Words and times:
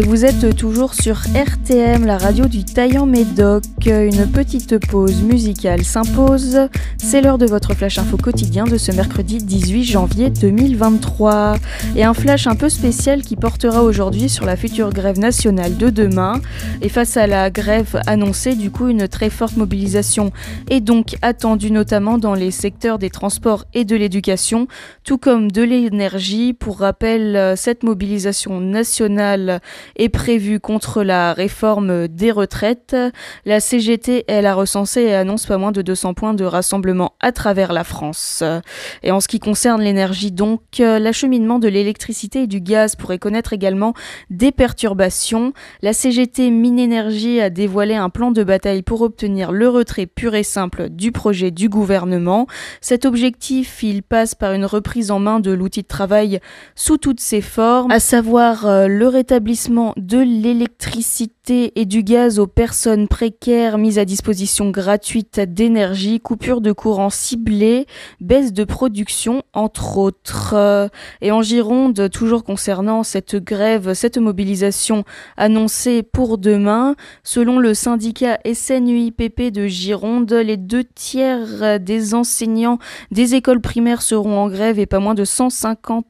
vous 0.00 0.24
êtes 0.24 0.56
toujours 0.56 0.94
sur 0.94 1.20
RTM, 1.34 2.06
la 2.06 2.16
radio 2.16 2.46
du 2.46 2.64
Taillant 2.64 3.04
Médoc. 3.04 3.64
Une 3.84 4.26
petite 4.26 4.78
pause 4.86 5.22
musicale 5.22 5.84
s'impose. 5.84 6.60
C'est 6.96 7.20
l'heure 7.20 7.36
de 7.36 7.44
votre 7.44 7.74
flash 7.74 7.98
info 7.98 8.16
quotidien 8.16 8.64
de 8.64 8.78
ce 8.78 8.90
mercredi 8.90 9.38
18 9.38 9.84
janvier 9.84 10.30
2023. 10.30 11.56
Et 11.94 12.04
un 12.04 12.14
flash 12.14 12.46
un 12.46 12.54
peu 12.54 12.70
spécial 12.70 13.20
qui 13.20 13.36
portera 13.36 13.82
aujourd'hui 13.82 14.30
sur 14.30 14.46
la 14.46 14.56
future 14.56 14.90
grève 14.90 15.18
nationale 15.18 15.76
de 15.76 15.90
demain. 15.90 16.40
Et 16.80 16.88
face 16.88 17.18
à 17.18 17.26
la 17.26 17.50
grève 17.50 18.00
annoncée, 18.06 18.54
du 18.54 18.70
coup, 18.70 18.88
une 18.88 19.08
très 19.08 19.28
forte 19.28 19.58
mobilisation 19.58 20.32
est 20.70 20.80
donc 20.80 21.16
attendue 21.20 21.70
notamment 21.70 22.16
dans 22.16 22.34
les 22.34 22.50
secteurs 22.50 22.98
des 22.98 23.10
transports 23.10 23.66
et 23.74 23.84
de 23.84 23.96
l'éducation, 23.96 24.68
tout 25.04 25.18
comme 25.18 25.52
de 25.52 25.62
l'énergie. 25.62 26.54
Pour 26.54 26.78
rappel, 26.78 27.54
cette 27.56 27.82
mobilisation 27.82 28.58
nationale 28.60 29.60
est 29.96 30.08
prévue 30.08 30.60
contre 30.60 31.02
la 31.02 31.32
réforme 31.32 32.08
des 32.08 32.30
retraites. 32.30 32.96
La 33.44 33.60
CGT, 33.60 34.24
elle 34.28 34.46
a 34.46 34.54
recensé 34.54 35.02
et 35.02 35.14
annonce 35.14 35.46
pas 35.46 35.58
moins 35.58 35.72
de 35.72 35.82
200 35.82 36.14
points 36.14 36.34
de 36.34 36.44
rassemblement 36.44 37.14
à 37.20 37.32
travers 37.32 37.72
la 37.72 37.84
France. 37.84 38.42
Et 39.02 39.10
en 39.10 39.20
ce 39.20 39.28
qui 39.28 39.40
concerne 39.40 39.82
l'énergie, 39.82 40.32
donc, 40.32 40.60
l'acheminement 40.78 41.58
de 41.58 41.68
l'électricité 41.68 42.42
et 42.42 42.46
du 42.46 42.60
gaz 42.60 42.96
pourrait 42.96 43.18
connaître 43.18 43.52
également 43.52 43.94
des 44.30 44.52
perturbations. 44.52 45.52
La 45.82 45.92
CGT 45.92 46.50
Minénergie 46.50 47.40
a 47.40 47.50
dévoilé 47.50 47.94
un 47.94 48.10
plan 48.10 48.30
de 48.30 48.44
bataille 48.44 48.82
pour 48.82 49.02
obtenir 49.02 49.52
le 49.52 49.68
retrait 49.68 50.06
pur 50.06 50.34
et 50.34 50.42
simple 50.42 50.88
du 50.88 51.12
projet 51.12 51.50
du 51.50 51.68
gouvernement. 51.68 52.46
Cet 52.80 53.04
objectif, 53.04 53.82
il 53.82 54.02
passe 54.02 54.34
par 54.34 54.52
une 54.52 54.64
reprise 54.64 55.10
en 55.10 55.18
main 55.18 55.40
de 55.40 55.50
l'outil 55.50 55.82
de 55.82 55.86
travail 55.86 56.40
sous 56.74 56.98
toutes 56.98 57.20
ses 57.20 57.40
formes, 57.40 57.90
à 57.90 58.00
savoir 58.00 58.66
euh, 58.66 58.86
le 58.86 59.08
rétablissement 59.08 59.71
de 59.96 60.18
l'électricité 60.18 61.41
et 61.50 61.86
du 61.86 62.04
gaz 62.04 62.38
aux 62.38 62.46
personnes 62.46 63.08
précaires, 63.08 63.76
mise 63.76 63.98
à 63.98 64.04
disposition 64.04 64.70
gratuite 64.70 65.40
d'énergie, 65.40 66.20
coupure 66.20 66.60
de 66.60 66.70
courant 66.70 67.10
ciblée, 67.10 67.86
baisse 68.20 68.52
de 68.52 68.62
production, 68.62 69.42
entre 69.52 69.98
autres. 69.98 70.90
Et 71.20 71.32
en 71.32 71.42
Gironde, 71.42 72.10
toujours 72.10 72.44
concernant 72.44 73.02
cette 73.02 73.34
grève, 73.34 73.94
cette 73.94 74.18
mobilisation 74.18 75.02
annoncée 75.36 76.04
pour 76.04 76.38
demain, 76.38 76.94
selon 77.24 77.58
le 77.58 77.74
syndicat 77.74 78.38
SNUIPP 78.44 79.50
de 79.50 79.66
Gironde, 79.66 80.32
les 80.32 80.56
deux 80.56 80.84
tiers 80.84 81.80
des 81.80 82.14
enseignants 82.14 82.78
des 83.10 83.34
écoles 83.34 83.60
primaires 83.60 84.02
seront 84.02 84.38
en 84.38 84.48
grève 84.48 84.78
et 84.78 84.86
pas 84.86 85.00
moins 85.00 85.14
de 85.14 85.24
150 85.24 86.06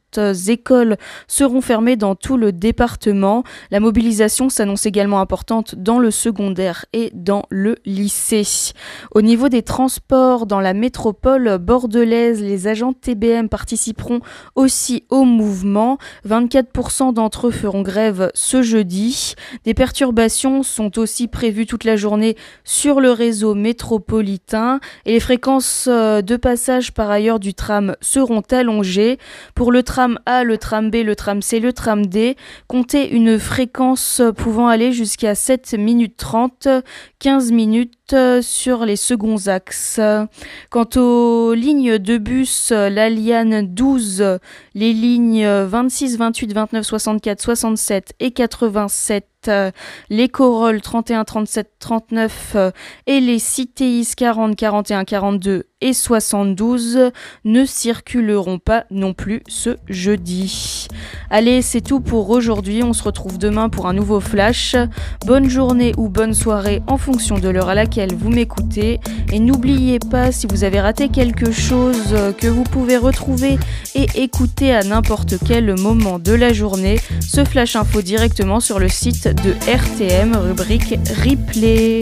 écoles 0.49 0.97
seront 1.27 1.63
fermées 1.63 1.97
dans 1.97 2.15
tout 2.15 2.37
le 2.37 2.53
département. 2.53 3.45
La 3.71 3.81
mobilisation 3.81 4.51
s'annonce 4.51 4.85
également 4.85 5.22
importante 5.23 5.75
dans 5.75 5.99
le 5.99 6.11
secondaire 6.11 6.85
et 6.93 7.11
dans 7.15 7.45
le 7.49 7.77
lycée. 7.87 8.73
Au 9.15 9.23
niveau 9.23 9.49
des 9.49 9.63
transports 9.63 10.45
dans 10.45 10.61
la 10.61 10.75
métropole 10.75 11.57
bordelaise, 11.57 12.43
les 12.43 12.67
agents 12.69 12.93
TBM 12.93 13.49
participeront 13.49 14.21
aussi 14.55 15.05
au 15.09 15.25
mouvement. 15.25 15.97
24% 16.29 17.15
d'entre 17.15 17.47
eux 17.47 17.51
feront 17.51 17.83
grève 17.83 18.31
ce 18.35 18.61
jeudi. 18.61 19.35
Des 19.65 19.73
perturbations 19.73 20.63
sont 20.63 20.99
aussi 20.99 21.27
prévues 21.27 21.67
toute 21.67 21.85
la 21.85 21.97
journée 21.97 22.37
sur 22.65 23.01
le 23.01 23.13
réseau 23.13 23.55
métropolitain 23.55 24.81
et 25.07 25.13
les 25.13 25.21
fréquences 25.21 25.87
euh, 25.89 26.21
de 26.21 26.37
passage 26.37 26.93
par 26.93 27.11
ailleurs 27.11 27.41
du 27.41 27.55
tram 27.55 27.97
seront 28.03 28.43
allongées. 28.51 29.19
Pour 29.55 29.73
le 29.73 29.83
tram 29.83 30.03
tram 30.03 30.19
A, 30.27 30.43
le 30.43 30.59
tram 30.59 30.91
B, 30.91 30.97
le 31.05 31.15
tram 31.15 31.43
C, 31.43 31.61
le 31.61 31.73
tram 31.73 32.07
D. 32.07 32.37
Comptez 32.67 33.15
une 33.15 33.39
fréquence 33.39 34.21
pouvant 34.37 34.67
aller 34.67 34.91
jusqu'à 34.91 35.12
7 35.21 35.77
minutes 35.79 36.17
30, 36.19 36.83
15 37.21 37.51
minutes 37.53 37.97
sur 38.41 38.85
les 38.85 38.97
seconds 38.97 39.49
axes. 39.49 40.01
Quant 40.71 40.89
aux 40.97 41.55
lignes 41.55 41.99
de 41.99 42.19
bus, 42.19 42.71
la 42.71 43.11
Liane 43.11 43.67
12, 43.67 44.39
les 44.75 44.93
lignes 44.93 45.47
26, 45.47 46.19
28, 46.19 46.53
29, 46.53 46.87
64, 46.87 47.41
67 47.41 48.15
et 48.21 48.31
87 48.31 49.27
les 50.11 50.29
Corolles 50.29 50.81
31, 50.81 51.25
37, 51.25 51.73
39 51.79 52.57
et 53.07 53.21
les 53.21 53.39
Citéis 53.39 54.13
40, 54.17 54.57
41, 54.57 55.05
42 55.05 55.67
et 55.81 55.93
72 55.93 57.11
ne 57.45 57.65
circuleront 57.65 58.59
pas 58.59 58.85
non 58.91 59.15
plus 59.15 59.43
ce 59.49 59.77
jeudi. 59.89 60.87
Allez, 61.29 61.61
c'est 61.61 61.81
tout 61.81 62.01
pour 62.01 62.31
aujourd'hui. 62.31 62.83
On 62.85 62.93
se 62.93 63.03
retrouve 63.03 63.39
demain 63.39 63.69
pour 63.69 63.87
un 63.87 63.93
nouveau 63.93 64.21
flash. 64.21 64.77
Bonne 65.27 65.49
journée 65.49 65.93
ou 65.97 66.09
bonne 66.09 66.35
soirée 66.35 66.83
en 66.87 66.99
fonction 66.99 67.39
de 67.39 67.49
l'heure 67.49 67.69
à 67.69 67.75
vous 68.15 68.31
m'écoutez. 68.31 69.01
Et 69.33 69.39
n'oubliez 69.39 69.99
pas, 69.99 70.33
si 70.33 70.47
vous 70.47 70.65
avez 70.65 70.81
raté 70.81 71.09
quelque 71.09 71.51
chose 71.51 72.15
que 72.39 72.47
vous 72.47 72.65
pouvez 72.65 72.97
retrouver 72.97 73.59
et 73.95 74.07
écouter 74.15 74.75
à 74.75 74.83
n'importe 74.83 75.35
quel 75.47 75.79
moment 75.79 76.19
de 76.19 76.33
la 76.33 76.53
journée, 76.53 76.99
ce 77.21 77.45
flash 77.45 77.77
info 77.77 78.03
directement 78.03 78.61
sur 78.61 78.79
le 78.79 78.89
site 78.89 79.29
de 79.45 79.55
RTM, 79.71 80.37
rubrique 80.37 80.99
replay. 81.25 82.01